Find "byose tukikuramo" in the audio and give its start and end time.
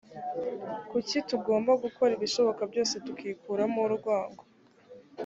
2.71-3.79